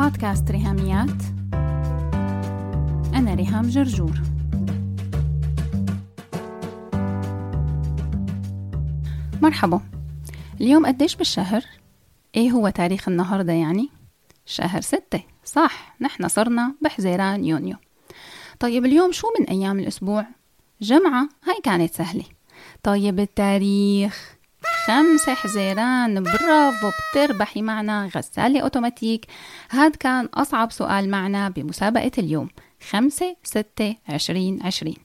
بودكاست 0.00 0.50
ريهاميات. 0.50 1.22
أنا 3.14 3.34
ريهام 3.34 3.68
جرجور. 3.68 4.20
مرحبا. 9.42 9.80
اليوم 10.60 10.86
قديش 10.86 11.16
بالشهر؟ 11.16 11.64
إيه 12.36 12.50
هو 12.50 12.68
تاريخ 12.68 13.08
النهاردة 13.08 13.52
يعني؟ 13.52 13.88
شهر 14.46 14.80
ستة. 14.80 15.22
صح 15.44 15.96
نحن 16.00 16.28
صرنا 16.28 16.74
بحزيران 16.82 17.44
يونيو. 17.44 17.76
طيب 18.60 18.84
اليوم 18.84 19.12
شو 19.12 19.26
من 19.40 19.46
أيام 19.46 19.78
الأسبوع؟ 19.78 20.26
جمعة؟ 20.80 21.28
هاي 21.44 21.60
كانت 21.62 21.94
سهلة. 21.94 22.24
طيب 22.82 23.20
التاريخ؟ 23.20 24.36
خمسة 24.86 25.34
حزيران 25.34 26.22
برافو 26.22 26.90
بتربحي 27.12 27.62
معنا. 27.62 28.10
غسالة 28.16 28.60
أوتوماتيك. 28.60 29.26
هاد 29.70 29.96
كان 29.96 30.26
أصعب 30.34 30.72
سؤال 30.72 31.10
معنا 31.10 31.48
بمسابقة 31.48 32.10
اليوم. 32.18 32.48
خمسة 32.90 33.36
ستة 33.42 33.96
عشرين 34.08 34.62
عشرين. 34.62 34.96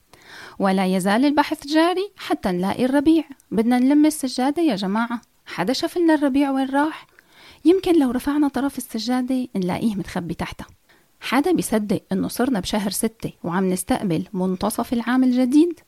ولا 0.58 0.86
يزال 0.86 1.24
البحث 1.24 1.66
جاري 1.66 2.10
حتى 2.16 2.48
نلاقي 2.48 2.84
الربيع. 2.84 3.24
بدنا 3.50 3.78
نلم 3.78 4.06
السجادة 4.06 4.62
يا 4.62 4.76
جماعة. 4.76 5.20
حدا 5.46 5.72
شاف 5.72 5.98
لنا 5.98 6.14
الربيع 6.14 6.50
وين 6.50 6.70
راح؟ 6.70 7.06
يمكن 7.64 8.00
لو 8.00 8.10
رفعنا 8.10 8.48
طرف 8.48 8.78
السجادة 8.78 9.48
نلاقيه 9.56 9.94
متخبي 9.94 10.34
تحتها. 10.34 10.66
حدا 11.20 11.52
بيصدق 11.52 12.02
إنه 12.12 12.28
صرنا 12.28 12.60
بشهر 12.60 12.90
ستة 12.90 13.32
وعم 13.44 13.70
نستقبل 13.70 14.26
منتصف 14.32 14.92
العام 14.92 15.24
الجديد؟ 15.24 15.80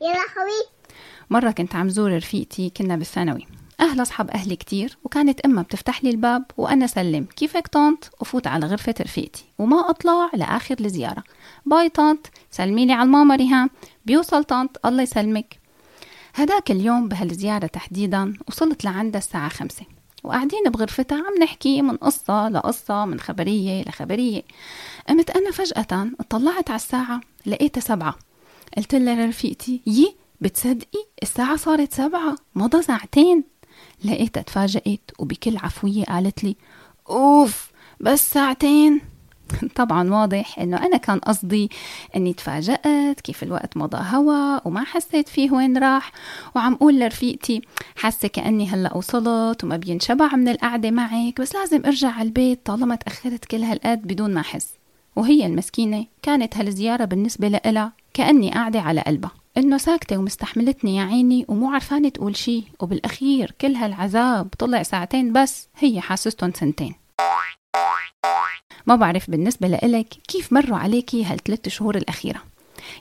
يا 0.00 0.08
لهوي 0.08 0.75
مرة 1.30 1.50
كنت 1.50 1.74
عم 1.74 1.88
زور 1.88 2.16
رفيقتي 2.16 2.70
كنا 2.76 2.96
بالثانوي. 2.96 3.46
أهل 3.80 4.02
أصحاب 4.02 4.30
أهلي 4.30 4.56
كتير 4.56 4.98
وكانت 5.04 5.40
أمها 5.40 5.62
بتفتح 5.62 6.04
لي 6.04 6.10
الباب 6.10 6.44
وأنا 6.56 6.86
سلم 6.86 7.24
كيفك 7.24 7.68
طنط؟ 7.68 8.10
وفوت 8.20 8.46
على 8.46 8.66
غرفة 8.66 8.94
رفيقتي. 9.00 9.44
وما 9.58 9.90
أطلع 9.90 10.30
لآخر 10.34 10.76
الزيارة 10.80 11.22
باي 11.66 11.88
طنط 11.88 12.30
سلمي 12.50 12.86
لي 12.86 12.92
على 12.92 13.06
الماما 13.06 13.36
ريهام. 13.36 13.70
بيوصل 14.06 14.44
طنط 14.44 14.86
الله 14.86 15.02
يسلمك. 15.02 15.58
هداك 16.34 16.70
اليوم 16.70 17.08
بهالزيارة 17.08 17.66
تحديدا 17.66 18.34
وصلت 18.48 18.84
لعندها 18.84 19.18
الساعة 19.18 19.48
خمسة. 19.48 19.84
وقاعدين 20.24 20.62
بغرفتها 20.70 21.18
عم 21.18 21.42
نحكي 21.42 21.82
من 21.82 21.96
قصة 21.96 22.48
لقصة 22.48 23.04
من 23.04 23.20
خبرية 23.20 23.82
لخبرية. 23.82 24.42
قمت 25.08 25.30
أنا 25.30 25.50
فجأة 25.50 26.10
اطلعت 26.20 26.70
على 26.70 26.76
الساعة 26.76 27.20
لقيتها 27.46 27.80
سبعة. 27.80 28.16
قلت 28.76 28.94
لها 28.94 29.26
لرفيقتي 29.26 29.80
يي 29.86 30.14
بتصدقي 30.40 31.06
الساعة 31.22 31.56
صارت 31.56 31.92
سبعة 31.92 32.36
مضى 32.54 32.82
ساعتين. 32.82 33.44
لقيتها 34.04 34.42
تفاجأت 34.42 35.10
وبكل 35.18 35.56
عفوية 35.56 36.04
قالت 36.04 36.44
لي 36.44 36.56
أوف 37.10 37.70
بس 38.00 38.32
ساعتين. 38.32 39.00
طبعا 39.76 40.10
واضح 40.10 40.58
إنه 40.58 40.76
أنا 40.76 40.96
كان 40.96 41.18
قصدي 41.18 41.70
إني 42.16 42.32
تفاجأت 42.32 43.20
كيف 43.20 43.42
الوقت 43.42 43.76
مضى 43.76 43.98
هوا 44.10 44.68
وما 44.68 44.84
حسيت 44.84 45.28
فيه 45.28 45.50
وين 45.50 45.78
راح. 45.78 46.12
وعم 46.56 46.74
أقول 46.74 47.00
لرفيقتي 47.00 47.62
حاسة 47.96 48.28
كأني 48.28 48.68
هلأ 48.68 48.96
وصلت 48.96 49.64
وما 49.64 49.76
بينشبع 49.76 50.36
من 50.36 50.48
القعدة 50.48 50.90
معك 50.90 51.40
بس 51.40 51.54
لازم 51.54 51.82
أرجع 51.86 52.10
على 52.10 52.26
البيت 52.26 52.60
طالما 52.66 52.94
تأخرت 52.94 53.44
كل 53.44 53.62
هالقد 53.62 54.02
بدون 54.02 54.34
ما 54.34 54.40
أحس. 54.40 54.68
وهي 55.16 55.46
المسكينة 55.46 56.06
كانت 56.22 56.56
هالزيارة 56.56 57.04
بالنسبة 57.04 57.48
لها 57.48 57.92
كأني 58.14 58.50
قاعدة 58.50 58.80
على 58.80 59.00
قلبها. 59.00 59.45
إنه 59.58 59.78
ساكتة 59.78 60.16
ومستحملتني 60.16 60.96
يا 60.96 61.02
عيني 61.02 61.44
ومو 61.48 61.70
عرفانة 61.70 62.08
تقول 62.08 62.36
شي 62.36 62.64
وبالأخير 62.80 63.54
كل 63.60 63.74
هالعذاب 63.74 64.48
طلع 64.58 64.82
ساعتين 64.82 65.32
بس 65.32 65.68
هي 65.78 66.00
حاسستن 66.00 66.52
سنتين. 66.52 66.94
ما 68.86 68.96
بعرف 68.96 69.30
بالنسبة 69.30 69.68
لإلك 69.68 70.08
كيف 70.28 70.52
مروا 70.52 70.78
عليكي 70.78 71.24
هالثلاث 71.24 71.68
شهور 71.68 71.96
الأخيرة. 71.96 72.42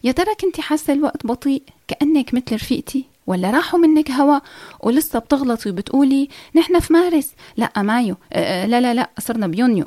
يا 0.04 0.12
ترى 0.12 0.36
كنتي 0.36 0.62
حاسة 0.62 0.94
الوقت 0.94 1.28
بطيء 1.28 1.64
كأنك 1.88 2.34
مثل 2.34 2.56
رفيقتي 2.56 3.06
ولا 3.28 3.52
راحوا 3.52 3.80
منك 3.80 4.12
هوا 4.12 4.40
ولسه 4.80 5.20
بتغلطي 5.20 5.70
وبتقولي 5.70 6.30
نحن 6.56 6.80
في 6.80 6.94
مارس؟ 6.94 7.32
لا 7.58 7.82
مايو. 7.82 8.16
أه 8.34 8.66
لا 8.66 8.82
لا 8.82 8.94
لا 8.94 9.10
صرنا 9.20 9.48
بيونيو. 9.48 9.86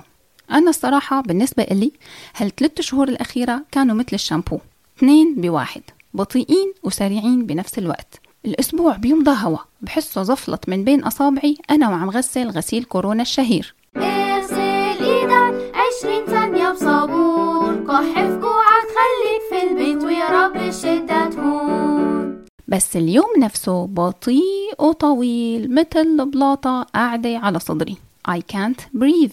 أنا 0.51 0.71
الصراحة 0.71 1.21
بالنسبة 1.21 1.63
إلي 1.63 1.93
هالثلاث 2.37 2.81
شهور 2.81 3.09
الأخيرة 3.09 3.65
كانوا 3.73 3.95
مثل 3.95 4.11
الشامبو 4.13 4.59
اثنين 4.99 5.35
بواحد. 5.35 5.83
بطيئين 6.15 6.73
وسريعين 6.83 7.47
بنفس 7.47 7.79
الوقت. 7.79 8.21
الأسبوع 8.47 8.97
بيمضى 8.97 9.37
هوا 9.45 9.59
بحسه 9.81 10.23
زفلت 10.23 10.69
من 10.69 10.85
بين 10.85 11.05
أصابعي 11.05 11.57
أنا 11.71 11.89
وعم 11.89 12.11
غسل 12.11 12.49
غسيل 12.49 12.85
كورونا 12.85 13.23
الشهير. 13.23 13.75
اغسل 13.97 15.05
إيدك 15.05 15.73
عشرين 15.75 16.27
ثانية 16.27 16.71
بصابون 16.71 17.87
كح 17.87 18.13
في 18.13 18.39
كوعك 18.41 18.89
خليك 18.99 19.43
في 19.51 19.71
البيت 19.71 20.05
ويا 20.05 20.29
رب 20.29 20.57
الشدة 20.57 21.31
تهون 21.31 22.45
بس 22.69 22.97
اليوم 22.97 23.33
نفسه 23.39 23.87
بطيء 23.87 24.75
وطويل 24.79 25.75
مثل 25.75 26.21
البلاطة 26.21 26.83
قاعدة 26.83 27.39
على 27.39 27.59
صدري. 27.59 27.97
I 28.31 28.39
can't 28.53 28.81
breathe. 28.99 29.33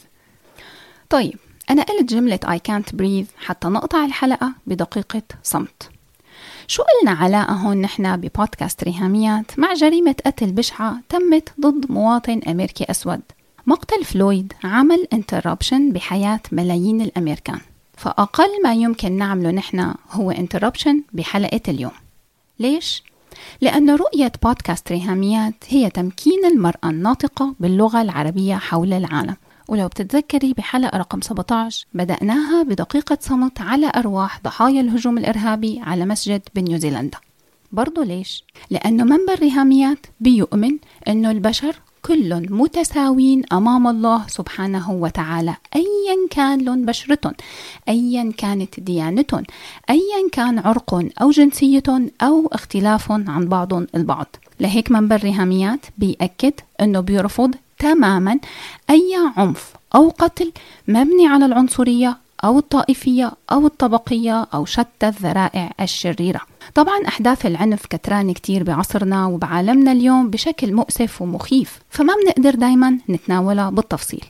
طيب 1.09 1.38
أنا 1.69 1.84
قلت 1.84 2.09
جملة 2.09 2.40
I 2.46 2.58
can't 2.69 2.96
breathe 2.96 3.46
حتى 3.46 3.68
نقطع 3.68 4.06
الحلقة 4.06 4.53
بدقيقة 4.68 5.22
صمت. 5.44 5.90
شو 6.68 6.84
قلنا 6.84 7.12
علاقة 7.12 7.53
هون 7.53 7.78
نحن 7.78 8.18
ببودكاست 8.18 8.84
ريهاميات 8.84 9.59
مع 9.59 9.74
جريمة 9.74 10.16
قتل 10.26 10.52
بشعة 10.52 10.98
تمت 11.09 11.50
ضد 11.62 11.92
مواطن 11.92 12.42
أمريكي 12.48 12.86
أسود؟ 12.90 13.22
مقتل 13.68 14.03
فلويد 14.03 14.53
عمل 14.64 15.08
interruption 15.14 15.92
بحياة 15.92 16.40
ملايين 16.52 17.02
الأمريكان. 17.02 17.59
فأقل 17.98 18.64
ما 18.64 18.74
يمكن 18.74 19.12
نعمله 19.12 19.52
نحن 19.52 19.94
هو 20.12 20.31
interruption 20.31 21.02
بحلقة 21.14 21.62
اليوم. 21.68 21.92
ليش؟ 22.59 23.03
لأن 23.62 23.90
رؤية 23.90 24.32
بودكاست 24.44 24.92
ريهاميات 24.92 25.53
هي 25.68 25.90
تمكين 25.90 26.46
المرأة 26.46 26.90
الناطقة 26.90 27.56
باللغة 27.59 28.02
العربية 28.02 28.56
حول 28.56 28.94
العالم. 28.94 29.36
ولو 29.68 29.88
بتتذكري 29.88 30.53
بحلقة 30.53 30.98
رقم 30.98 31.22
17 31.22 31.86
بدأناها 31.94 32.64
بدقيقة 32.64 33.18
صمت 33.22 33.62
على 33.62 33.92
أرواح 33.96 34.42
ضحايا 34.44 34.81
الهجوم 34.81 35.18
الإرهابي 35.18 35.80
على 35.80 36.06
مسجد 36.06 36.42
بنيوزيلندا 36.56 37.18
برضو 37.72 38.03
ليش؟ 38.03 38.44
لأنه 38.70 39.03
منبر 39.03 39.40
ريهاميات 39.40 40.06
بيؤمن 40.20 40.78
أنه 41.08 41.31
البشر 41.31 41.76
كل 42.02 42.53
متساوين 42.53 43.44
أمام 43.53 43.88
الله 43.88 44.28
سبحانه 44.28 44.92
وتعالى 44.92 45.56
أيا 45.76 46.28
كان 46.30 46.62
لون 46.62 46.86
بشرتهم 46.86 47.34
أيا 47.90 48.32
كانت 48.38 48.80
ديانتهم 48.80 49.44
أيا 49.90 50.30
كان 50.32 50.59
عرق 50.59 51.06
أو 51.22 51.32
جنسية 51.32 51.84
أو 52.22 52.47
اختلاف 52.47 53.12
عن 53.12 53.46
بعض 53.46 53.74
البعض 53.74 54.36
لهيك 54.59 54.92
منبر 54.92 55.18
ريهاميات 55.24 55.86
بيأكد 55.97 56.53
أنه 56.82 57.00
بيرفض 57.00 57.56
تماما 57.80 58.40
أي 58.90 59.13
عنف 59.38 59.74
أو 59.96 60.09
قتل 60.09 60.52
مبني 60.88 61.28
على 61.28 61.46
العنصرية 61.46 62.18
أو 62.44 62.58
الطائفية 62.58 63.31
أو 63.52 63.66
الطبقية 63.66 64.47
أو 64.53 64.66
شتى 64.66 65.08
الذرائع 65.08 65.72
الشريرة. 65.81 66.41
طبعا 66.75 67.08
أحداث 67.08 67.46
العنف 67.46 67.85
كتران 67.85 68.34
كتير 68.34 68.64
بعصرنا 68.64 69.25
وبعالمنا 69.25 69.91
اليوم 69.91 70.30
بشكل 70.30 70.74
مؤسف 70.74 71.22
ومخيف 71.22 71.80
فما 71.90 72.14
بنقدر 72.24 72.56
دايما 72.56 73.00
نتناولها 73.09 73.69
بالتفصيل. 73.69 74.25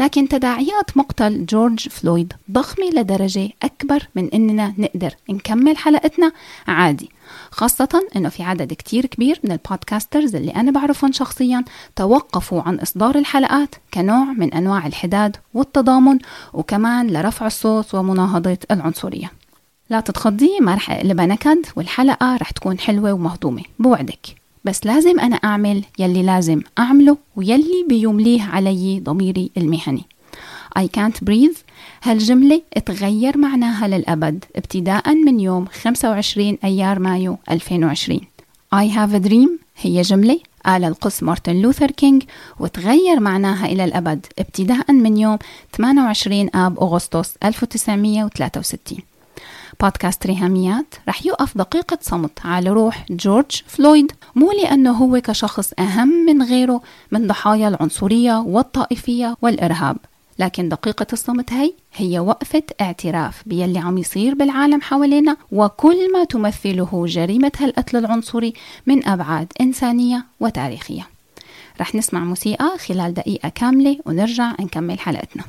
لكن 0.00 0.28
تداعيات 0.28 0.96
مقتل 0.96 1.46
جورج 1.46 1.88
فلويد 1.88 2.32
ضخمة 2.50 2.86
لدرجة 2.86 3.48
أكبر 3.62 4.08
من 4.14 4.28
إننا 4.28 4.74
نقدر 4.78 5.14
نكمل 5.30 5.76
حلقتنا 5.76 6.32
عادي. 6.68 7.10
خاصة 7.50 8.02
إنه 8.16 8.28
في 8.28 8.42
عدد 8.42 8.72
كتير 8.72 9.06
كبير 9.06 9.40
من 9.44 9.52
البودكاسترز 9.52 10.34
اللي 10.36 10.50
أنا 10.50 10.70
بعرفهم 10.70 11.12
شخصيا 11.12 11.64
توقفوا 11.96 12.62
عن 12.62 12.78
إصدار 12.78 13.18
الحلقات 13.18 13.74
كنوع 13.94 14.24
من 14.24 14.54
أنواع 14.54 14.86
الحداد 14.86 15.36
والتضامن 15.54 16.18
وكمان 16.52 17.10
لرفع 17.10 17.46
الصوت 17.46 17.94
ومناهضة 17.94 18.58
العنصرية. 18.70 19.32
لا 19.90 20.00
تتخضي 20.00 20.58
ما 20.60 20.74
رح 20.74 20.90
اقلبها 20.90 21.26
نكد 21.26 21.66
والحلقة 21.76 22.36
رح 22.36 22.50
تكون 22.50 22.78
حلوة 22.78 23.12
ومهضومة. 23.12 23.62
بوعدك. 23.78 24.26
بس 24.64 24.86
لازم 24.86 25.20
أنا 25.20 25.36
أعمل 25.36 25.84
يلي 25.98 26.22
لازم 26.22 26.62
أعمله 26.78 27.16
ويلي 27.36 27.84
بيمليه 27.88 28.42
علي 28.42 29.00
ضميري 29.00 29.50
المهني. 29.56 30.04
I 30.78 30.82
can't 30.82 31.24
breathe. 31.24 31.58
هالجملة 32.02 32.62
اتغير 32.74 33.38
معناها 33.38 33.88
للأبد 33.88 34.44
ابتداء 34.56 35.14
من 35.14 35.40
يوم 35.40 35.66
25 35.66 36.58
أيار 36.64 36.98
مايو 36.98 37.38
2020 37.50 38.20
I 38.74 38.88
have 38.96 39.14
a 39.14 39.28
dream. 39.28 39.50
هي 39.76 40.02
جملة 40.02 40.40
قال 40.66 40.84
القس 40.84 41.22
مارتن 41.22 41.56
لوثر 41.56 41.90
كينج 41.90 42.22
وتغير 42.60 43.20
معناها 43.20 43.66
إلى 43.66 43.84
الأبد 43.84 44.26
ابتداء 44.38 44.92
من 44.92 45.16
يوم 45.16 45.38
28 45.76 46.50
آب 46.54 46.80
أغسطس 46.80 47.34
1963 47.44 48.98
بودكاست 49.80 50.26
ريهاميات 50.26 50.94
رح 51.08 51.26
يوقف 51.26 51.58
دقيقة 51.58 51.98
صمت 52.00 52.38
على 52.44 52.70
روح 52.70 53.06
جورج 53.10 53.62
فلويد 53.66 54.12
مو 54.34 54.52
لأنه 54.52 54.92
هو 54.92 55.20
كشخص 55.20 55.72
أهم 55.78 56.08
من 56.08 56.42
غيره 56.42 56.82
من 57.10 57.26
ضحايا 57.26 57.68
العنصرية 57.68 58.38
والطائفية 58.38 59.36
والإرهاب. 59.42 59.96
لكن 60.38 60.68
دقيقة 60.68 61.06
الصمت 61.12 61.52
هي 61.52 61.72
هي 61.94 62.18
وقفة 62.18 62.62
اعتراف 62.80 63.42
بيلي 63.46 63.78
عم 63.78 63.98
يصير 63.98 64.34
بالعالم 64.34 64.80
حوالينا 64.80 65.36
وكل 65.52 66.12
ما 66.12 66.24
تمثله 66.24 67.06
جريمة 67.06 67.52
هالقتل 67.58 67.96
العنصري 67.96 68.52
من 68.86 69.06
أبعاد 69.08 69.52
إنسانية 69.60 70.24
وتاريخية. 70.40 71.08
رح 71.80 71.94
نسمع 71.94 72.24
موسيقى 72.24 72.78
خلال 72.78 73.14
دقيقة 73.14 73.48
كاملة 73.48 73.98
ونرجع 74.06 74.52
نكمل 74.60 74.98
حلقتنا. 74.98 75.44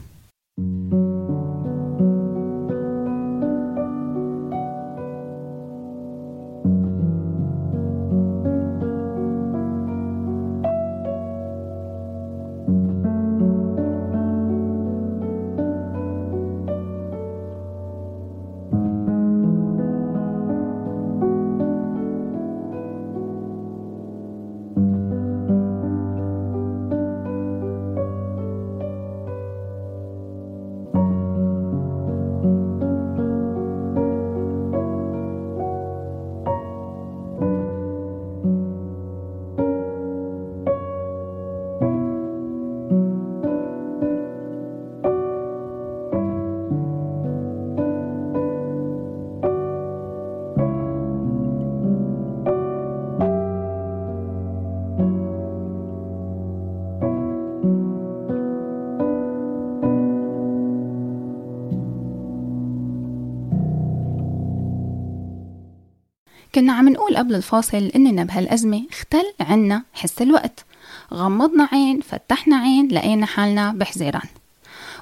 كنا 66.55 66.73
عم 66.73 66.89
نقول 66.89 67.17
قبل 67.17 67.35
الفاصل 67.35 67.91
إننا 67.95 68.23
بهالأزمة 68.23 68.83
اختل 68.91 69.33
عنا 69.39 69.83
حس 69.93 70.21
الوقت. 70.21 70.65
غمضنا 71.13 71.69
عين 71.71 72.01
فتحنا 72.01 72.55
عين 72.55 72.87
لقينا 72.87 73.25
حالنا 73.25 73.71
بحزيران 73.71 74.27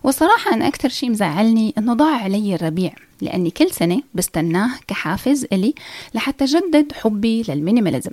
وصراحة 0.03 0.53
أنا 0.53 0.67
أكثر 0.67 0.89
شي 0.89 1.09
مزعلني 1.09 1.73
إنه 1.77 1.93
ضاع 1.93 2.23
علي 2.23 2.55
الربيع 2.55 2.93
لأني 3.21 3.49
كل 3.49 3.71
سنة 3.71 4.01
بستناه 4.13 4.69
كحافز 4.87 5.45
إلي 5.53 5.73
لحتى 6.13 6.45
جدد 6.45 6.91
حبي 6.93 7.43
لل 7.47 7.57
minimalism. 7.57 8.11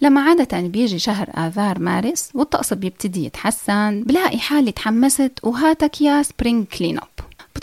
لما 0.00 0.20
عادة 0.20 0.60
بيجي 0.60 0.98
شهر 0.98 1.30
آذار 1.36 1.78
مارس 1.78 2.30
والطقس 2.34 2.72
بيبتدي 2.72 3.24
يتحسن 3.24 4.02
بلاقي 4.02 4.38
حالي 4.38 4.72
تحمست 4.72 5.32
وهاتك 5.42 6.00
يا 6.00 6.22
spring 6.22 6.66
clean 6.66 6.98
up 6.98 7.08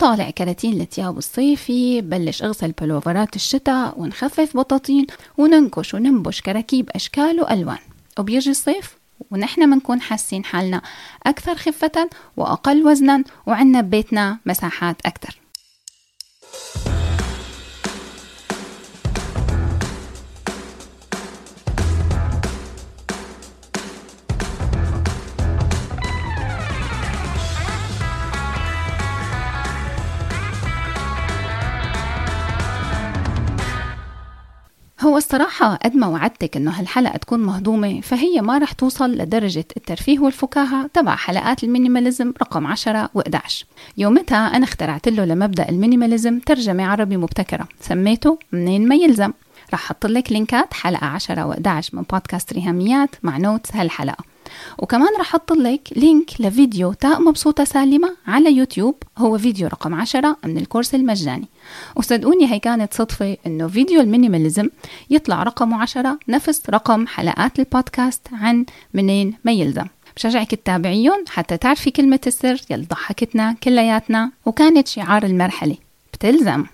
بطالع 0.00 0.30
كراتين 0.30 0.80
التياب 0.80 1.18
الصيفي 1.18 2.00
بلش 2.00 2.42
أغسل 2.42 2.72
بلوفرات 2.72 3.36
الشتاء 3.36 4.00
ونخفف 4.00 4.56
بطاطين 4.56 5.06
وننكش 5.38 5.94
وننبش 5.94 6.40
كراكيب 6.40 6.90
أشكال 6.90 7.40
وألوان. 7.40 7.78
وبيجي 8.18 8.50
الصيف 8.50 8.96
ونحن 9.30 9.68
منكون 9.68 10.00
حاسين 10.00 10.44
حالنا 10.44 10.82
أكثر 11.26 11.54
خفة 11.54 12.08
وأقل 12.36 12.86
وزنا 12.86 13.24
وعنا 13.46 13.80
ببيتنا 13.80 14.38
مساحات 14.46 14.96
أكثر. 15.06 15.40
هو 35.02 35.16
الصراحة 35.16 35.74
قد 35.74 35.96
ما 35.96 36.06
وعدتك 36.06 36.56
إنه 36.56 36.70
هالحلقة 36.70 37.16
تكون 37.16 37.40
مهضومة 37.40 38.00
فهي 38.00 38.40
ما 38.40 38.58
رح 38.58 38.72
توصل 38.72 39.10
لدرجة 39.10 39.64
الترفيه 39.76 40.18
والفكاهة 40.18 40.90
تبع 40.94 41.16
حلقات 41.16 41.64
ال 41.64 41.70
minimalism 41.70 42.32
رقم 42.42 42.66
10 42.66 43.10
و11 43.18 43.64
يومتها 43.96 44.56
أنا 44.56 44.64
اخترعت 44.64 45.08
له 45.08 45.24
لمبدأ 45.24 45.68
ال 45.68 45.74
minimalism 45.74 46.38
ترجمة 46.38 46.84
عربي 46.86 47.16
مبتكرة 47.16 47.68
سميته 47.80 48.38
منين 48.52 48.88
ما 48.88 48.94
يلزم. 48.94 49.32
رح 49.74 49.80
حط 49.80 50.06
لك 50.06 50.32
لينكات 50.32 50.74
حلقة 50.74 51.06
10 51.06 51.52
و11 51.52 51.94
من 51.94 52.02
بودكاست 52.02 52.52
ريهاميات 52.52 53.10
مع 53.22 53.38
notes 53.38 53.76
هالحلقة. 53.76 54.29
وكمان 54.78 55.08
رح 55.20 55.30
أحط 55.30 55.52
لك 55.52 55.88
link 55.96 56.40
لفيديو 56.40 56.92
تاء 56.92 57.22
مبسوطة 57.22 57.64
سالمة 57.64 58.16
على 58.26 58.56
يوتيوب 58.56 58.94
هو 59.18 59.38
فيديو 59.38 59.68
رقم 59.68 59.94
عشرة 59.94 60.36
من 60.44 60.58
ال 60.58 60.63
course 60.63 60.94
المجاني. 60.94 61.48
وصدقوني 61.96 62.52
هي 62.52 62.58
كانت 62.58 62.94
صدفة 62.94 63.36
إنه 63.46 63.68
فيديو 63.68 64.00
المينيماليزم 64.00 64.68
يطلع 65.10 65.42
رقمه 65.42 65.82
عشرة 65.82 66.18
نفس 66.28 66.62
رقم 66.70 67.06
حلقات 67.06 67.58
البودكاست 67.58 68.28
عن 68.32 68.66
منين 68.94 69.34
ما 69.44 69.52
يلزم. 69.52 69.86
بشجعك 70.16 70.54
تتابعيهم 70.54 71.24
حتى 71.28 71.56
تعرفي 71.56 71.90
كلمة 71.90 72.20
السر 72.26 72.60
يلي 72.70 72.84
ضحكتنا 72.84 73.52
كلياتنا 73.52 74.30
وكانت 74.46 74.88
شعار 74.88 75.22
المرحلة. 75.22 75.76
بتلزم. 76.14 76.64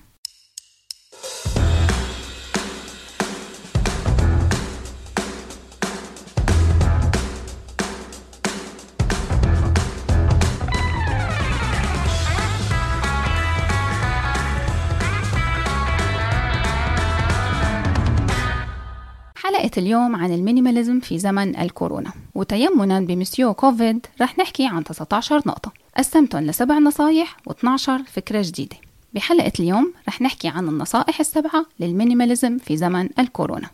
اليوم 19.78 20.16
عن 20.16 20.32
ال 20.32 20.38
minimalism 20.38 21.00
في 21.00 21.18
زمن 21.18 21.56
الكورونا. 21.56 22.12
وتيمنا 22.34 23.00
بمسيو 23.00 23.54
كوفيد 23.54 24.06
رح 24.20 24.38
نحكي 24.38 24.66
عن 24.66 24.84
19 24.84 25.42
نقطة. 25.46 25.72
قسمتهم 25.98 26.42
لسبع 26.42 26.78
نصايح 26.78 27.36
و12 27.50 27.90
فكرة 28.06 28.42
جديدة. 28.44 28.76
بحلقة 29.14 29.52
اليوم 29.60 29.92
رح 30.08 30.22
نحكي 30.22 30.48
عن 30.48 30.68
النصائح 30.68 31.20
السبعة 31.20 31.66
لل 31.80 31.93
minimalism 31.93 32.58
في 32.58 32.76
زمن 32.76 33.08
الكورونا. 33.18 33.70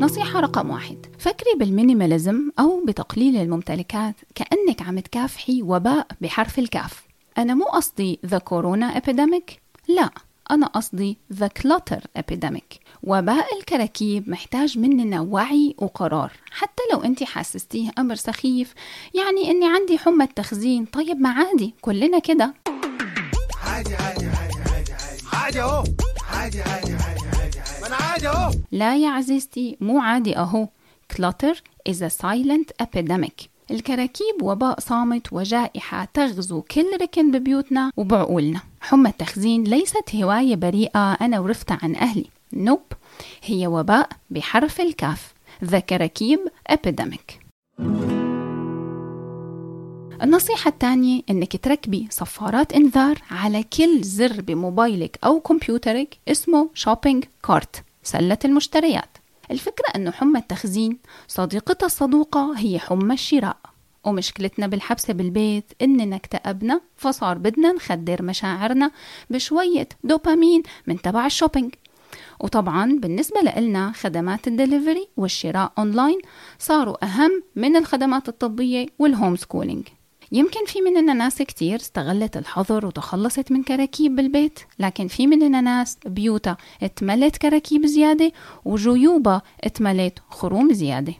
نصيحة 0.00 0.40
رقم 0.40 0.70
واحد. 0.70 1.06
فكري 1.18 1.50
بال 1.58 1.73
minimalism 1.73 2.50
أو 2.58 2.84
بتقليل 2.86 3.36
الممتلكات 3.36 4.14
كأنك 4.34 4.82
عم 4.82 4.98
تكافحي 4.98 5.62
وباء 5.62 6.06
بحرف 6.20 6.58
الكاف. 6.58 7.02
أنا 7.38 7.54
مو 7.54 7.64
قصدي 7.64 8.20
the 8.26 8.38
corona 8.38 8.96
epidemic. 9.00 9.54
لا. 9.88 10.10
أنا 10.50 10.66
قصدي 10.66 11.18
the 11.34 11.48
clutter 11.62 12.00
epidemic. 12.18 12.78
وباء 13.02 13.58
الكراكيب 13.58 14.30
محتاج 14.30 14.78
مننا 14.78 15.20
وعي 15.20 15.74
وقرار. 15.78 16.32
حتى 16.50 16.82
لو 16.92 17.02
انت 17.02 17.22
حاسستيه 17.22 17.90
أمر 17.98 18.14
سخيف 18.14 18.74
يعني 19.14 19.50
إني 19.50 19.66
عندي 19.66 19.98
حمى 19.98 20.26
تخزين 20.26 20.84
طيب 20.84 21.20
ما 21.20 21.30
عادي 21.30 21.74
كلنا 21.80 22.18
كده. 22.18 22.54
عادي 23.64 23.94
عادي 23.94 24.26
عادي 24.26 24.60
عادي 24.70 24.92
عادي. 25.32 25.60
اهو. 25.60 25.84
عادي 26.32 26.62
عادي 26.62 26.92
عادي 26.92 27.26
عادي 27.38 27.94
عادي 27.94 28.28
اهو. 28.28 28.52
لا 28.72 28.96
يا 28.96 29.08
عزيزتي 29.08 29.76
مو 29.80 30.00
عادي 30.00 30.36
اهو. 30.38 30.68
Clutter 31.12 31.54
is 31.88 31.96
a 32.02 32.10
silent 32.22 32.68
epidemic. 32.82 33.48
الكراكيب 33.70 34.42
وباء 34.42 34.80
صامت 34.80 35.32
وجائحة 35.32 36.08
تغزو 36.14 36.62
كل 36.62 36.86
ركن 37.02 37.30
ببيوتنا 37.30 37.90
وبعقولنا. 37.96 38.60
حمى 38.80 39.08
التخزين 39.08 39.64
ليست 39.64 40.14
هواية 40.14 40.56
بريئة 40.56 41.12
أنا 41.12 41.40
ورثتها 41.40 41.78
عن 41.82 41.96
أهلي. 41.96 42.26
nope 42.52 42.82
هي 43.42 43.66
وباء 43.66 44.08
بحرف 44.30 44.80
الكاف. 44.80 45.34
the 45.64 45.78
كراكيب 45.78 46.40
epidemic. 46.72 47.40
النصيحة 50.22 50.68
الثانية 50.68 51.22
إنك 51.30 51.56
تركبي 51.56 52.08
صفارات 52.10 52.72
إنذار 52.72 53.22
على 53.30 53.62
كل 53.62 54.02
زر 54.02 54.40
بموبايلك 54.40 55.18
أو 55.24 55.40
كمبيوترك 55.40 56.18
اسمه 56.28 56.70
shopping 56.74 57.24
cart 57.46 57.84
سلة 58.02 58.38
المشتريات. 58.44 59.16
الفكرة 59.50 59.86
إنه 59.96 60.10
حمى 60.10 60.38
التخزين 60.38 60.98
صديقتها 61.28 61.86
الصدوقة 61.86 62.52
هي 62.56 62.78
حمى 62.78 63.14
الشراء. 63.14 63.56
ومشكلتنا 64.04 64.66
بالحبسة 64.66 65.12
بالبيت 65.12 65.72
إننا 65.82 66.16
اكتئبنا 66.16 66.80
فصار 66.96 67.38
بدنا 67.38 67.72
نخدر 67.72 68.22
مشاعرنا 68.22 68.90
بشوية 69.30 69.88
دوبامين 70.04 70.62
من 70.86 71.02
تبع 71.02 71.26
ال 71.26 71.31
shopping. 71.31 71.74
وطبعا 72.40 72.98
بالنسبة 73.02 73.40
لنا 73.40 73.92
خدمات 73.92 74.48
الدليفري 74.48 75.08
والشراء 75.16 75.72
أونلاين 75.78 76.18
صاروا 76.58 77.04
أهم 77.04 77.42
من 77.56 77.76
الخدمات 77.76 78.28
الطبية 78.28 78.86
وال 78.98 79.11
home 79.11 79.36
schooling 79.36 79.88
يمكن 80.32 80.64
في 80.66 80.80
مننا 80.80 81.12
ناس 81.12 81.42
كتير 81.42 81.76
استغلت 81.76 82.36
الحظر 82.36 82.86
وتخلصت 82.86 83.52
من 83.52 83.62
كراكيب 83.62 84.16
بالبيت 84.16 84.60
لكن 84.78 85.08
في 85.08 85.26
مننا 85.26 85.60
ناس 85.60 85.98
بيوتها 86.06 86.56
اتملت 86.82 87.36
كراكيب 87.36 87.86
زيادة 87.86 88.32
وجيوبها 88.64 89.42
اتملت 89.64 90.18
خروم 90.30 90.72
زيادة. 90.72 91.14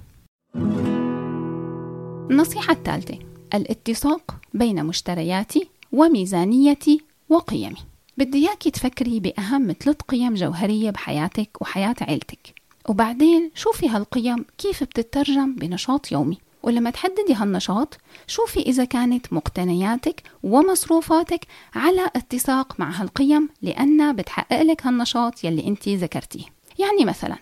النصيحة 2.31 2.73
الثالثة 2.73 3.19
الاتساق 3.55 4.37
بين 4.55 4.85
مشترياتي 4.85 5.69
وميزانيتي 5.93 7.01
وقيمي. 7.29 7.77
بدي 8.19 8.49
إياكي 8.49 8.71
تفكري 8.71 9.21
بأهم 9.21 9.73
ثلاث 9.81 9.97
قيم 10.09 10.35
جوهرية 10.35 10.91
بحياتك 10.91 11.63
وحياة 11.63 11.97
عيلتك. 12.01 12.55
وبعدين 12.89 13.51
شوفي 13.55 13.89
هالقيم 13.89 14.45
كيف 14.59 14.85
بتترجم 14.85 15.55
بنشاط 15.55 16.13
يومي. 16.13 16.39
ولما 16.63 16.91
تحددي 16.91 17.35
هالنشاط 17.35 17.99
شوفي 18.27 18.61
إذا 18.61 18.85
كانت 18.85 19.33
مقتنياتك 19.33 20.23
ومصروفاتك 20.43 21.47
على 21.75 22.11
اتساق 22.17 22.81
مع 22.81 22.91
هالقيم 22.91 23.49
لأنها 23.63 24.13
بتحقق 24.13 24.63
لك 24.63 24.87
هالنشاط 24.87 25.45
يلي 25.45 25.67
أنت 25.67 25.89
ذكرتيه. 25.89 26.45
يعني 26.79 27.05
مثلا 27.05 27.37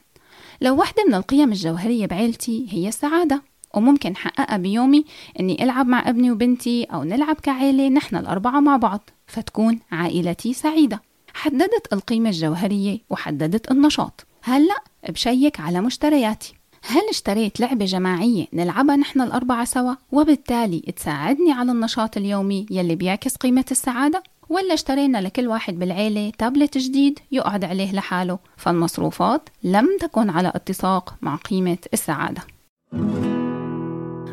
لو 0.60 0.76
واحدة 0.76 1.04
من 1.08 1.14
القيم 1.14 1.52
الجوهرية 1.52 2.06
بعيلتي 2.06 2.66
هي 2.70 2.88
السعادة 2.88 3.42
وممكن 3.74 4.16
حققها 4.16 4.56
بيومي 4.56 5.04
إني 5.40 5.64
ألعب 5.64 5.86
مع 5.86 6.08
ابني 6.08 6.30
وبنتي 6.30 6.84
أو 6.84 7.04
نلعب 7.04 7.36
كعيلة 7.40 7.88
نحن 7.88 8.16
الأربعة 8.16 8.60
مع 8.60 8.76
بعض 8.76 9.10
فتكون 9.26 9.80
عائلتي 9.92 10.52
سعيدة. 10.52 11.02
حددت 11.34 11.92
القيمة 11.92 12.28
الجوهرية 12.28 12.98
وحددت 13.10 13.70
النشاط. 13.70 14.26
هلأ 14.42 14.76
بشيك 15.08 15.60
على 15.60 15.80
مشترياتي. 15.80 16.57
هل 16.90 17.02
اشتريت 17.10 17.60
لعبة 17.60 17.84
جماعية 17.84 18.46
نلعبها 18.52 18.96
نحن 18.96 19.20
الأربعة 19.20 19.64
سوا؟ 19.64 19.94
وبالتالي 20.12 20.80
تساعدني 20.80 21.52
على 21.52 21.72
النشاط 21.72 22.16
اليومي 22.16 22.66
يلي 22.70 22.94
بيعكس 22.94 23.36
قيمة 23.36 23.64
السعادة؟ 23.70 24.22
ولا 24.48 24.74
اشترينا 24.74 25.18
لكل 25.18 25.48
واحد 25.48 25.78
بالعيلة 25.78 26.32
تابلت 26.38 26.78
جديد 26.78 27.18
يقعد 27.32 27.64
عليه 27.64 27.92
لحاله؟ 27.92 28.38
فالمصروفات 28.56 29.48
لم 29.62 29.88
تكن 30.00 30.30
على 30.30 30.52
اتساق 30.54 31.14
مع 31.22 31.36
قيمة 31.36 31.78
السعادة. 31.92 32.42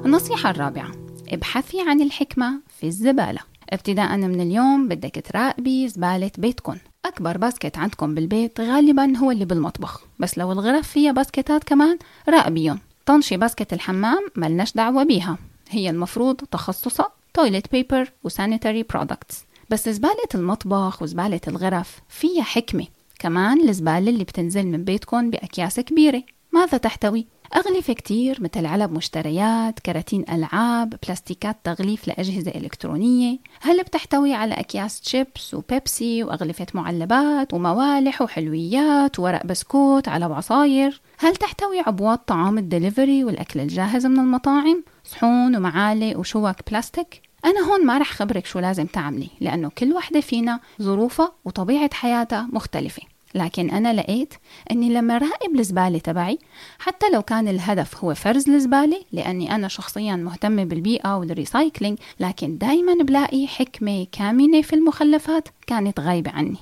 النصيحة 0.05 0.49
الرابعة 0.49 0.91
ابحثي 1.29 1.81
عن 1.81 2.01
الحكمة 2.01 2.59
في 2.79 2.87
الزبالة. 2.87 3.39
ابتداء 3.69 4.17
من 4.17 4.41
اليوم 4.41 4.87
بدك 4.87 5.23
تراقبي 5.29 5.87
زبالة 5.87 6.31
بيتكن. 6.37 6.77
أكبر 7.15 7.37
basket 7.37 7.77
عندكم 7.77 8.15
بالبيت 8.15 8.61
غالبا 8.61 9.17
هو 9.17 9.31
اللي 9.31 9.45
بالمطبخ. 9.45 10.03
بس 10.19 10.37
لو 10.37 10.51
الغرف 10.51 10.87
فيها 10.87 11.11
باسكتات 11.11 11.63
كمان 11.63 11.97
راقبيهم 12.29 12.79
طنشي 13.05 13.37
basket 13.37 13.73
الحمام 13.73 14.27
ملناش 14.35 14.73
دعوة 14.73 15.03
بيها. 15.03 15.37
هي 15.69 15.89
المفروض 15.89 16.35
تخصصها 16.35 17.09
toilet 17.33 17.71
paper 17.71 18.11
و 18.23 18.30
sanitary 18.30 18.83
products 18.83 19.43
بس 19.69 19.89
زبالة 19.89 20.29
المطبخ 20.35 21.01
وزبالة 21.01 21.41
الغرف 21.47 21.99
فيها 22.09 22.43
حكمة. 22.43 22.85
كمان 23.19 23.69
الزبالة 23.69 24.09
اللي 24.09 24.23
بتنزل 24.23 24.65
من 24.65 24.83
بيتكم 24.83 25.29
بأكياس 25.29 25.79
كبيرة. 25.79 26.23
ماذا 26.51 26.77
تحتوي؟ 26.77 27.27
أغلفة 27.55 27.93
كتير 27.93 28.37
مثل 28.41 28.65
علب 28.65 28.91
مشتريات، 28.91 29.79
كراتين 29.79 30.25
ألعاب، 30.31 30.95
بلاستيكات 31.03 31.57
تغليف 31.63 32.07
لأجهزة 32.07 32.51
إلكترونية. 32.51 33.37
هل 33.61 33.83
بتحتوي 33.83 34.33
على 34.33 34.53
أكياس 34.53 35.01
شيبس 35.03 35.53
وبيبسي 35.53 36.23
وأغلفة 36.23 36.65
معلبات 36.73 37.53
وموالح 37.53 38.21
وحلويات 38.21 39.19
وورق 39.19 39.45
بسكوت 39.45 40.07
على 40.07 40.25
وعصاير 40.25 41.01
هل 41.19 41.35
تحتوي 41.35 41.79
عبوات 41.79 42.21
طعام 42.27 42.57
الدليفري 42.57 43.23
والأكل 43.23 43.59
الجاهز 43.59 44.05
من 44.05 44.19
المطاعم؟ 44.19 44.83
صحون 45.03 45.55
ومعالق 45.55 46.19
وشوك 46.19 46.69
بلاستيك؟ 46.69 47.21
أنا 47.45 47.59
هون 47.71 47.85
ما 47.85 47.97
رح 47.97 48.11
خبرك 48.11 48.45
شو 48.45 48.59
لازم 48.59 48.85
تعملي 48.85 49.29
لأنه 49.41 49.71
كل 49.77 49.93
وحدة 49.93 50.21
فينا 50.21 50.59
ظروفها 50.81 51.31
وطبيعة 51.45 51.89
حياتها 51.93 52.49
مختلفة. 52.53 53.01
لكن 53.35 53.69
أنا 53.69 53.93
لقيت 53.93 54.33
أني 54.71 54.89
لما 54.89 55.17
راقب 55.17 55.59
الزبالة 55.59 55.97
تبعي 55.99 56.39
حتى 56.79 57.05
لو 57.13 57.21
كان 57.21 57.47
الهدف 57.47 58.03
هو 58.03 58.13
فرز 58.13 58.49
الزبالة 58.49 59.01
لأني 59.11 59.55
أنا 59.55 59.67
شخصيا 59.67 60.15
مهتمة 60.15 60.63
بالبيئة 60.63 61.17
وال 61.17 61.32
recycling 61.32 61.97
لكن 62.19 62.57
دايما 62.57 63.03
بلاقي 63.03 63.47
حكمة 63.47 64.07
كامنة 64.11 64.61
في 64.61 64.73
المخلفات 64.73 65.47
كانت 65.67 65.99
غايبة 65.99 66.31
عني. 66.31 66.57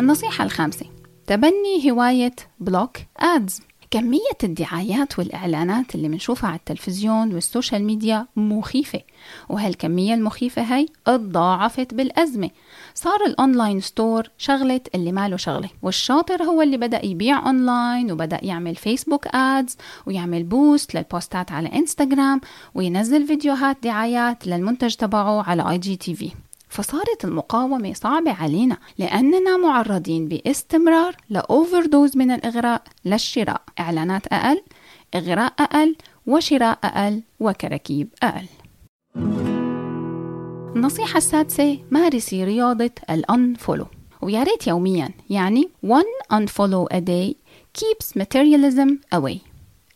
النصيحة 0.00 0.44
الخامسة 0.44 0.86
تبني 1.26 1.90
هواية 1.90 2.34
block 2.60 2.96
ads 3.16 3.60
كمية 3.92 4.38
الدعايات 4.44 5.18
والإعلانات 5.18 5.94
اللي 5.94 6.08
بنشوفها 6.08 6.50
على 6.50 6.58
التلفزيون 6.58 7.34
وال 7.34 7.46
social 7.46 7.84
media 7.84 8.26
مخيفة 8.36 9.00
وهالكمية 9.48 10.14
المخيفة 10.14 10.62
هاي 10.62 10.86
اتضاعفت 11.06 11.94
بالأزمة. 11.94 12.50
صار 12.94 13.24
ال 13.26 13.34
online 13.34 13.80
store 13.80 14.28
شغلة 14.38 14.80
اللي 14.94 15.12
ماله 15.12 15.36
شغلة 15.36 15.68
والشاطر 15.82 16.42
هو 16.42 16.62
اللي 16.62 16.76
بدأ 16.76 17.06
يبيع 17.06 17.46
أونلاين 17.46 18.12
وبدأ 18.12 18.38
يعمل 18.42 18.74
فيسبوك 18.74 19.26
ads 19.26 19.76
ويعمل 20.06 20.42
boost 20.42 20.94
للبوستات 20.94 21.52
على 21.52 21.68
إنستغرام 21.68 22.40
وينزل 22.74 23.26
فيديوهات 23.26 23.76
دعايات 23.82 24.46
للمنتج 24.46 24.94
تبعه 24.94 25.42
على 25.42 25.70
IGTV 25.70 26.30
فصارت 26.72 27.24
المقاومة 27.24 27.92
صعبة 27.92 28.32
علينا 28.32 28.76
لأننا 28.98 29.56
معرضين 29.56 30.28
باستمرار 30.28 31.16
ل 31.30 31.86
overdose 31.86 32.16
من 32.16 32.30
الإغراء 32.30 32.82
للشراء. 33.04 33.62
إعلانات 33.80 34.26
أقل 34.26 34.62
إغراء 35.14 35.52
أقل 35.58 35.96
وشراء 36.26 36.78
أقل 36.84 37.22
وكراكيب 37.40 38.08
أقل. 38.22 38.46
النصيحة 40.76 41.16
السادسة 41.16 41.78
مارسي 41.90 42.44
رياضة 42.44 42.90
ال 43.10 43.18
unfollow. 43.18 43.86
ويا 44.22 44.42
ريت 44.42 44.66
يوميا 44.66 45.10
يعني 45.30 45.68
one 45.86 46.36
unfollow 46.36 46.86
a 46.92 47.00
day 47.00 47.34
keeps 47.78 48.16
materialism 48.16 49.18
away. 49.18 49.51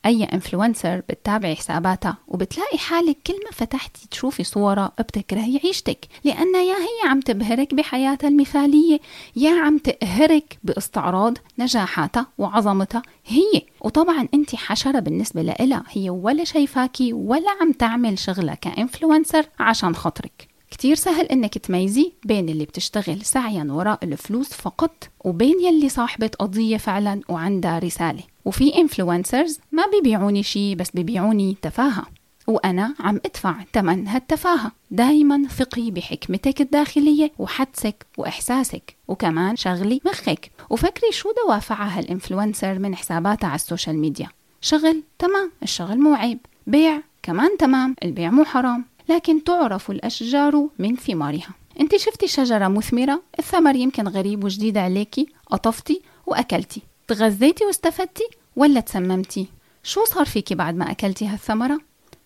أي 0.06 0.24
influencer 0.24 1.02
بتتابعي 1.08 1.56
حساباتها 1.56 2.16
وبتلاقي 2.28 2.78
حالك 2.78 3.16
كل 3.26 3.34
ما 3.44 3.50
فتحتي 3.52 4.08
تشوفي 4.10 4.44
صورها 4.44 4.92
بتكرهي 4.98 5.60
عيشتك 5.64 6.06
لأنها 6.24 6.62
يا 6.62 6.74
هي 6.74 7.08
عم 7.10 7.20
تبهرك 7.20 7.74
بحياتها 7.74 8.28
المثالية 8.28 9.00
يا 9.36 9.60
عم 9.60 9.78
تقهرك 9.78 10.58
باستعراض 10.64 11.38
نجاحاتها 11.58 12.26
وعظمتها 12.38 13.02
هي. 13.26 13.62
وطبعا 13.80 14.28
أنت 14.34 14.54
حشرة 14.54 14.98
بالنسبة 14.98 15.42
لإلها 15.42 15.84
هي 15.90 16.10
ولا 16.10 16.44
شايفاكي 16.44 17.12
ولا 17.12 17.50
عم 17.60 17.72
تعمل 17.72 18.18
شغلها 18.18 18.54
ك 18.54 18.63
influencer 18.63 19.46
عشان 19.58 19.94
خاطرك. 19.94 20.48
كتير 20.70 20.96
سهل 20.96 21.24
إنك 21.26 21.58
تميزي 21.58 22.12
بين 22.24 22.48
اللي 22.48 22.64
بتشتغل 22.64 23.22
سعيا 23.22 23.66
وراء 23.70 23.98
الفلوس 24.02 24.48
فقط 24.48 25.08
وبين 25.24 25.60
يلي 25.60 25.88
صاحبة 25.88 26.30
قضية 26.38 26.76
فعلا 26.76 27.20
وعندها 27.28 27.78
رسالة. 27.78 28.22
وفي 28.46 28.78
influencers 28.78 29.58
ما 29.72 29.86
بيبيعوني 29.86 30.42
شي 30.42 30.74
بس 30.74 30.90
بيبيعوني 30.90 31.56
تفاهة. 31.62 32.06
وأنا 32.46 32.94
عم 33.00 33.20
أدفع 33.24 33.54
تمن 33.72 34.08
هالتفاهة. 34.08 34.72
دايما 34.90 35.48
ثقي 35.48 35.90
بحكمتك 35.90 36.60
الداخلية 36.60 37.32
وحدسك 37.38 38.06
وإحساسك. 38.18 38.96
وكمان 39.08 39.56
شغلي 39.56 40.00
مخك. 40.06 40.50
وفكري 40.70 41.12
شو 41.12 41.28
دوافع 41.44 41.84
هال 41.84 42.00
influencer 42.00 42.78
من 42.78 42.96
حساباتها 42.96 43.48
على 43.48 43.54
ال 43.54 43.61
social 43.61 43.98
media. 43.98 44.28
شغل 44.60 45.02
تمام 45.18 45.52
الشغل 45.62 45.98
مو 45.98 46.14
عيب 46.14 46.38
بيع 46.66 47.00
كمان 47.22 47.56
تمام 47.58 47.96
البيع 48.02 48.30
مو 48.30 48.44
حرام. 48.44 48.84
لكن 49.08 49.44
تعرف 49.44 49.90
الأشجار 49.90 50.68
من 50.78 50.96
ثمارها. 50.96 51.54
أنت 51.80 51.96
شفتي 51.96 52.26
شجرة 52.26 52.68
مثمرة؟ 52.68 53.22
الثمر 53.38 53.76
يمكن 53.76 54.08
غريب 54.08 54.44
وجديد 54.44 54.78
عليكي 54.78 55.26
قطفتي 55.50 56.02
وأكلتي. 56.26 56.82
تغذيتي 57.08 57.64
واستفدتي 57.64 58.28
ولا 58.56 58.80
تسممتي؟ 58.80 59.46
شو 59.82 60.04
صار 60.04 60.26
فيكي 60.26 60.54
بعد 60.54 60.74
ما 60.74 60.90
أكلتي 60.90 61.26
هالثمرة؟ 61.26 61.78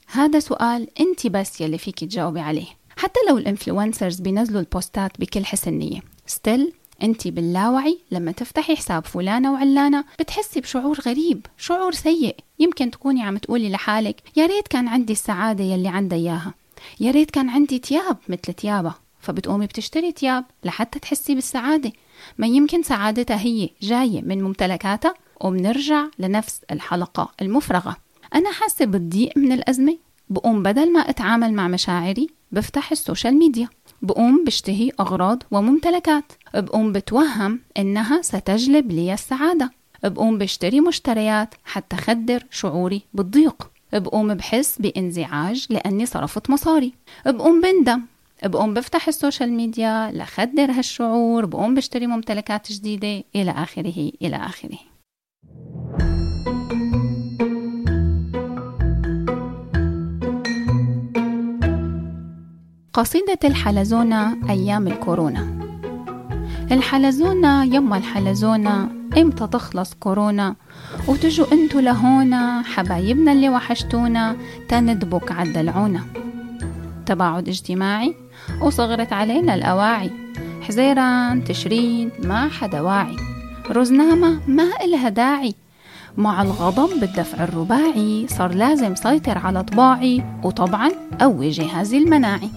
هذا 0.06 0.38
سؤال 0.38 0.88
انت 1.00 1.26
بس 1.26 1.60
يلي 1.60 1.78
فيكي 1.78 2.06
تجاوبي 2.06 2.40
عليه. 2.40 2.66
حتى 2.96 3.20
لو 3.28 3.38
ال 3.38 3.45
influencers 3.45 4.20
بينزلوا 4.20 4.60
البوستات 4.60 5.20
بكل 5.20 5.44
حسن 5.44 5.72
نية 5.72 6.00
still 6.26 6.72
انت 7.02 7.28
باللاوعي 7.28 7.98
لما 8.10 8.32
تفتحي 8.32 8.76
حساب 8.76 9.04
فلانة 9.04 9.52
وعلانة 9.52 10.04
بتحسي 10.18 10.60
بشعور 10.60 11.00
غريب 11.00 11.46
شعور 11.58 11.92
سيء. 11.92 12.36
يمكن 12.58 12.90
تكوني 12.90 13.22
عم 13.22 13.38
تقولي 13.38 13.70
لحالك 13.70 14.22
يا 14.36 14.46
ريت 14.46 14.68
كان 14.68 14.88
عندي 14.88 15.12
السعادة 15.12 15.64
يلي 15.64 15.88
عندها 15.88 16.18
إياها. 16.18 16.54
يا 17.00 17.10
ريت 17.10 17.30
كان 17.30 17.48
عندي 17.48 17.78
تياب 17.78 18.16
مثل 18.28 18.52
تيابها 18.52 18.94
فبتقومي 19.20 19.66
بتشتري 19.66 20.12
تياب 20.12 20.44
لحتى 20.64 20.98
تحسي 20.98 21.34
بالسعادة. 21.34 21.92
ما 22.38 22.46
يمكن 22.46 22.82
سعادتها 22.82 23.40
هي 23.40 23.70
جاية 23.82 24.22
من 24.22 24.42
ممتلكاتها 24.42 25.14
وبنرجع 25.40 26.04
لنفس 26.18 26.60
الحلقة 26.70 27.32
المفرغة. 27.42 27.96
أنا 28.34 28.52
حاسة 28.52 28.84
بالضيق 28.84 29.36
من 29.36 29.52
الأزمة. 29.52 29.98
بقوم 30.30 30.62
بدل 30.62 30.92
ما 30.92 31.00
أتعامل 31.00 31.52
مع 31.52 31.68
مشاعري 31.68 32.28
بفتح 32.52 32.92
ال 32.92 32.98
social 32.98 33.34
media. 33.34 33.68
بقوم 34.02 34.44
بشتهي 34.44 34.90
أغراض 35.00 35.42
وممتلكات. 35.50 36.32
بقوم 36.54 36.92
بتوهم 36.92 37.60
إنها 37.78 38.22
ستجلب 38.22 38.92
لي 38.92 39.14
السعادة. 39.14 39.70
بقوم 40.04 40.38
بشتري 40.38 40.80
مشتريات 40.80 41.54
حتى 41.64 41.96
خدر 41.96 42.44
شعوري 42.50 43.02
بالضيق. 43.14 43.70
بقوم 43.92 44.34
بحس 44.34 44.78
بانزعاج 44.78 45.66
لأني 45.70 46.06
صرفت 46.06 46.50
مصاري. 46.50 46.92
بقوم 47.26 47.60
بندم 47.60 48.02
بقوم 48.44 48.74
بفتح 48.74 49.08
ال 49.08 49.15
social 49.15 49.52
media 49.52 50.10
لخدر 50.12 50.70
هالشعور 50.70 51.46
بقوم 51.46 51.74
بشتري 51.74 52.06
ممتلكات 52.06 52.72
جديدة 52.72 53.24
إلى 53.36 53.50
آخره 53.50 54.12
إلى 54.22 54.36
آخره. 54.36 54.78
قصيدة 62.92 63.38
الحلزونة 63.44 64.50
أيام 64.50 64.86
الكورونا. 64.86 65.60
الحلزونة 66.72 67.64
يما 67.64 67.96
الحلزونة 67.96 68.88
إمتى 69.18 69.46
تخلص 69.46 69.94
كورونا؟ 69.94 70.56
وتجوا 71.08 71.52
انتو 71.52 71.80
لهونا 71.80 72.62
حبايبنا 72.62 73.32
اللي 73.32 73.48
وحشتونا 73.48 74.36
تندبك 74.68 75.32
عالدلعونا 75.32 76.04
تباعد 77.06 77.48
اجتماعي 77.48 78.14
وصغرت 78.60 79.12
علينا 79.12 79.54
الأواعي. 79.54 80.10
حزيران 80.62 81.44
تشرين 81.44 82.10
ما 82.24 82.48
حدا 82.48 82.80
واعي. 82.80 83.16
رزنامة 83.70 84.40
ما 84.48 84.68
إلها 84.84 85.08
داعي. 85.08 85.54
مع 86.16 86.42
الغضب 86.42 87.00
بالدفع 87.00 87.44
الرباعي 87.44 88.26
صار 88.28 88.54
لازم 88.54 88.94
سيطر 88.94 89.38
على 89.38 89.62
طباعي 89.62 90.24
وطبعا 90.44 90.90
قوي 91.20 91.50
جهازي 91.50 91.98
المناعي. 91.98 92.50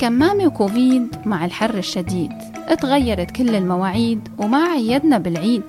كمامة 0.00 0.44
وكوفيد 0.44 1.16
مع 1.24 1.44
الحر 1.44 1.78
الشديد. 1.78 2.32
اتغيرت 2.68 3.30
كل 3.30 3.54
المواعيد 3.54 4.28
وما 4.38 4.58
عيدنا 4.58 5.18
بالعيد. 5.18 5.62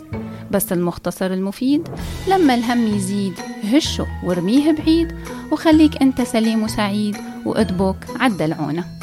بس 0.51 0.73
المختصر 0.73 1.33
المفيد 1.33 1.89
لما 2.27 2.55
الهم 2.55 2.87
يزيد 2.87 3.33
هشه 3.73 4.05
وارميه 4.25 4.71
بعيد. 4.71 5.15
وخليك 5.51 6.01
أنت 6.01 6.21
سليم 6.21 6.63
وسعيد 6.63 7.17
وأدبك 7.45 7.95
عالدلعونه 8.19 8.96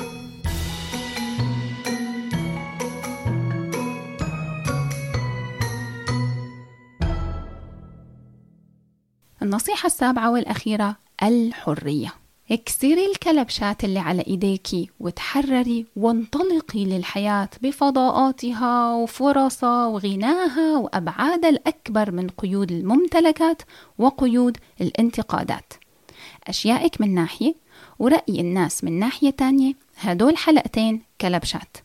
النصيحة 9.54 9.87
السابعة 9.87 10.30
والأخيرة 10.30 10.96
الحرية. 11.23 12.14
اكسري 12.50 13.06
الكلبشات 13.06 13.84
اللي 13.84 13.99
على 13.99 14.25
ايديكي 14.26 14.90
وتحرري 15.00 15.87
وانطلقي 15.96 16.84
للحياة 16.84 17.49
بفضاءاتها 17.62 18.94
وفرصها 18.94 19.87
وغناها 19.87 20.78
وأبعادها 20.78 21.50
الأكبر 21.50 22.11
من 22.11 22.28
قيود 22.28 22.73
الممتلكات 22.73 23.62
وقيود 23.99 24.56
الانتقادات. 24.80 25.73
أشيائك 26.49 27.00
من 27.00 27.14
ناحية 27.14 27.54
ورأي 27.99 28.40
الناس 28.40 28.84
من 28.84 28.99
ناحية 28.99 29.30
تانية 29.30 29.73
هدول 29.96 30.37
حلقتين 30.37 31.02
كلبشات. 31.20 31.76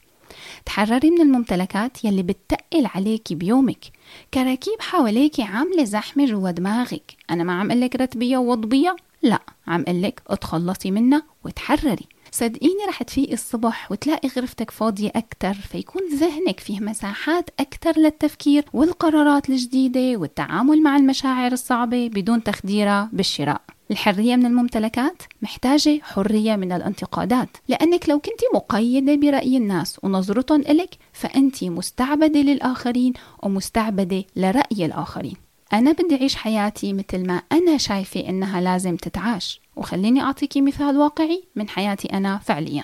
تحرري 0.66 1.12
من 1.12 1.22
الممتلكات 1.22 2.06
يلي 2.06 2.24
بتقل 2.24 2.86
عليكي 2.96 3.36
بيومك. 3.36 3.86
كراكيب 4.34 4.82
حواليكي 4.82 5.44
عاملة 5.44 5.84
زحمة 5.84 6.25
جوا 6.25 6.51
دماغك. 6.51 7.12
أنا 7.30 7.44
ما 7.44 7.60
عم 7.60 7.72
قلك 7.72 7.96
رتبيها 7.96 8.38
ووضبيها 8.38 8.96
لا 9.22 9.39
عم 9.68 9.84
قلك 9.84 10.22
اتخلصي 10.28 10.92
منها 10.92 11.24
وتحرري. 11.46 12.08
صدقيني 12.32 12.86
رح 12.88 13.04
تفيقي 13.04 13.34
الصبح 13.34 13.92
وتلاقي 13.92 14.30
غرفتك 14.30 14.72
فاضية 14.72 15.12
أكتر 15.16 15.54
فيكون 15.54 16.01
ذهنك 16.16 16.60
فيه 16.60 16.80
مساحات 16.80 17.50
أكتر 17.60 18.00
للتفكير 18.00 18.66
والقرارات 18.74 19.50
الجديدة 19.50 20.20
والتعامل 20.20 20.84
مع 20.84 20.98
المشاعر 20.98 21.51
الصعبة 21.51 22.08
بدون 22.08 22.44
تخديرها 22.44 23.10
بالشراء. 23.13 23.62
الحرية 23.91 24.36
من 24.36 24.46
الممتلكات 24.46 25.24
محتاجة 25.41 26.00
حرية 26.03 26.55
من 26.55 26.72
الانتقادات. 26.72 27.50
لأنك 27.67 28.10
لو 28.10 28.19
كنت 28.19 28.41
مقيدة 28.55 29.15
برأي 29.15 29.58
الناس 29.58 29.99
ونظرتهم 30.04 30.62
إلك 30.62 30.97
فأنت 31.13 31.63
مستعبدة 31.63 32.39
للآخرين 32.39 33.13
ومستعبدة 33.43 34.23
لرأي 34.36 34.86
الآخرين. 34.86 35.36
أنا 35.73 35.91
بدي 35.91 36.15
أعيش 36.15 36.36
حياتي 36.36 36.93
مثل 36.93 37.28
ما 37.28 37.41
أنا 37.52 37.78
شايفة 37.78 38.30
إنها 38.30 38.62
لازم 38.62 38.95
تتعاش. 38.95 39.62
وخليني 39.75 40.21
أعطيكي 40.21 40.62
مثال 40.62 40.97
واقعي 40.97 41.43
من 41.56 41.69
حياتي 41.69 42.08
أنا 42.08 42.38
فعلياً. 42.38 42.84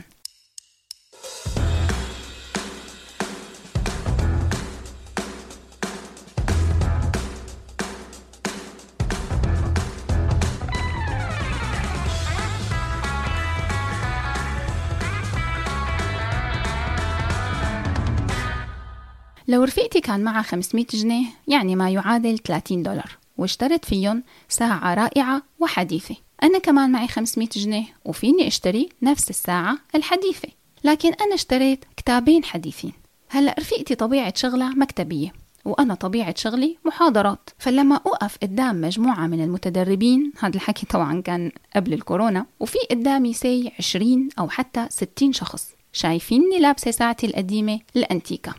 لو 19.47 19.63
رفيقتي 19.63 20.01
كان 20.01 20.23
معها 20.23 20.41
500 20.41 20.85
جنيه 20.93 21.27
يعني 21.47 21.75
ما 21.75 21.89
يعادل 21.89 22.37
30 22.37 22.83
دولار 22.83 23.17
واشترت 23.37 23.85
فيهم 23.85 24.23
ساعة 24.49 24.93
رائعة 24.93 25.41
وحديثة. 25.59 26.15
أنا 26.43 26.59
كمان 26.59 26.91
معي 26.91 27.07
500 27.07 27.47
جنيه 27.55 27.85
وفيني 28.05 28.47
أشتري 28.47 28.89
نفس 29.01 29.29
الساعة 29.29 29.77
الحديثة. 29.95 30.47
لكن 30.83 31.13
أنا 31.13 31.35
اشتريت 31.35 31.85
كتابين 31.97 32.43
حديثين. 32.43 32.91
هلأ 33.29 33.55
رفيقتي 33.59 33.95
طبيعة 33.95 34.33
شغلها 34.35 34.69
مكتبية 34.69 35.33
وأنا 35.65 35.93
طبيعة 35.95 36.35
شغلي 36.37 36.77
محاضرات. 36.85 37.49
فلما 37.57 37.95
أوقف 38.05 38.37
قدام 38.43 38.81
مجموعة 38.81 39.27
من 39.27 39.43
المتدربين 39.43 40.31
هذا 40.39 40.55
الحكي 40.55 40.85
طبعا 40.85 41.21
كان 41.21 41.51
قبل 41.75 41.93
الكورونا 41.93 42.45
وفي 42.59 42.77
قدامي 42.91 43.33
سي 43.33 43.71
20 43.79 44.29
أو 44.39 44.49
حتى 44.49 44.87
60 44.89 45.33
شخص 45.33 45.71
شايفيني 45.93 46.59
لابسة 46.59 46.91
ساعتي 46.91 47.27
القديمة 47.27 47.79
الأنتيكا 47.95 48.53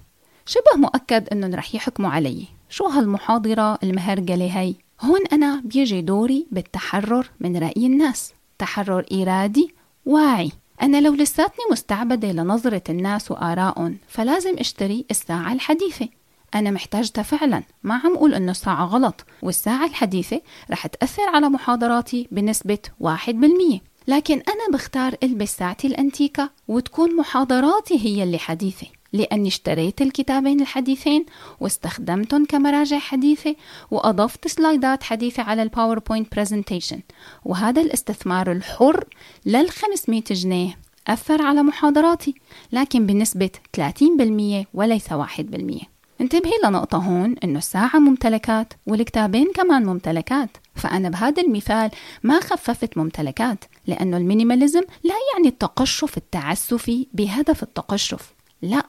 شبه 0.47 0.77
مؤكد 0.77 1.29
انهم 1.33 1.55
رح 1.55 1.75
يحكموا 1.75 2.11
علي. 2.11 2.47
شو 2.71 2.87
هالمحاضرة 2.87 3.79
المهرجلة 3.83 4.61
هي 4.61 4.75
هون 5.01 5.27
أنا 5.33 5.63
بيجي 5.65 6.01
دوري 6.01 6.47
بالتحرر 6.51 7.31
من 7.41 7.57
رأي 7.57 7.87
الناس. 7.87 8.33
تحرر 8.59 9.07
إرادي 9.13 9.75
واعي. 10.07 10.53
أنا 10.83 11.01
لو 11.01 11.15
لساتني 11.15 11.65
مستعبدة 11.73 12.33
لنظرة 12.33 12.83
الناس 12.89 13.31
وآرائهم 13.31 13.99
فلازم 14.09 14.57
أشتري 14.59 15.05
الساعة 15.11 15.53
الحديثة. 15.53 16.09
أنا 16.55 16.71
محتاجتها 16.71 17.23
فعلا. 17.23 17.63
ما 17.83 17.95
عم 17.95 18.15
أقول 18.15 18.35
إنه 18.35 18.51
الساعة 18.51 18.85
غلط. 18.85 19.25
والساعة 19.43 19.87
الحديثة 19.87 20.41
رح 20.71 20.87
تأثر 20.87 21.23
على 21.23 21.49
محاضراتي 21.49 22.29
بنسبة 22.33 22.79
واحد 23.01 23.35
بالمية. 23.35 23.81
لكن 24.09 24.35
أنا 24.35 24.73
بختار 24.73 25.15
ألبس 25.23 25.57
ساعتي 25.57 25.87
الأنتيكا 25.87 26.49
وتكون 26.69 27.17
محاضراتي 27.17 27.99
هي 28.07 28.23
اللي 28.23 28.39
حديثة. 28.39 28.87
لأني 29.13 29.49
اشتريت 29.49 30.03
الكتابين 30.03 30.61
الحديثين 30.61 31.27
واستخدمتهم 31.61 32.45
كمراجع 32.45 32.99
حديثة 32.99 33.57
وأضفت 33.91 34.49
سلايدات 34.49 35.03
حديثة 35.03 35.43
على 35.43 35.63
ال 35.63 35.69
PowerPoint 35.69 36.35
presentation 36.35 37.01
وهذا 37.45 37.83
الاستثمار 37.83 38.53
الحر 38.53 39.05
لل 39.47 39.71
500 39.71 40.23
جنيه 40.31 40.79
أثر 41.09 41.43
على 41.43 41.63
محاضراتي 41.63 42.35
لكن 42.73 43.07
بنسبة 43.07 43.51
30% 43.77 44.67
وليس 44.75 45.09
1% 45.13 45.87
انتبهي 46.21 46.53
لنقطة 46.65 46.99
هون 46.99 47.37
إنه 47.45 47.59
الساعة 47.59 47.99
ممتلكات 47.99 48.73
والكتابين 48.87 49.53
كمان 49.55 49.85
ممتلكات. 49.85 50.51
فأنا 50.75 51.09
بهذا 51.09 51.43
المثال 51.43 51.91
ما 52.23 52.41
خففت 52.41 52.99
ممتلكات 52.99 53.65
لأنه 53.87 54.17
ال 54.17 54.23
minimalism 54.23 54.83
لا 55.05 55.15
يعني 55.35 55.49
التقشف 55.49 56.17
التعسفي 56.17 57.07
بهدف 57.13 57.63
التقشف. 57.63 58.36
لا 58.63 58.87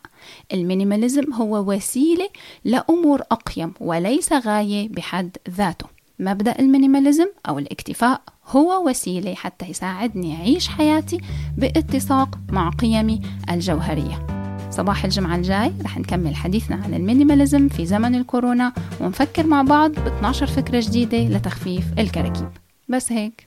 ال 0.54 0.61
minimalism 0.61 1.34
هو 1.34 1.72
وسيلة 1.72 2.30
لأمور 2.66 3.22
أقيم 3.32 3.74
وليس 3.80 4.34
غاية 4.34 4.90
بحد 4.90 5.38
ذاته. 5.50 5.86
مبدأ 6.20 6.60
ال 6.60 6.66
minimalism 6.66 7.28
أو 7.50 7.60
الاكتفاء 7.60 8.22
هو 8.48 8.90
وسيلة 8.90 9.36
حتى 9.36 9.66
يساعدني 9.66 10.36
أعيش 10.36 10.68
حياتي 10.68 11.22
باتساق 11.58 12.40
مع 12.52 12.70
قيمي 12.70 13.22
الجوهرية. 13.50 14.28
صباح 14.72 15.04
الجمعة 15.04 15.36
الجاي 15.36 15.74
رح 15.84 15.98
نكمل 15.98 16.36
حديثنا 16.36 16.76
عن 16.76 16.94
ال 16.94 17.01
minimalism 17.01 17.70
في 17.70 17.86
زمن 17.86 18.16
الكورونا 18.16 18.74
ونفكر 19.02 19.48
مع 19.48 19.62
بعض 19.62 19.92
ب 19.92 20.08
12 20.08 20.48
فكرة 20.48 20.80
جديدة 20.80 21.18
لتخفيف 21.18 21.86
الكراكيب 22.00 22.50
بس 22.90 23.12
هيك. 23.12 23.47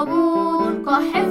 صبور 0.00 0.72
كحفظ 0.86 1.29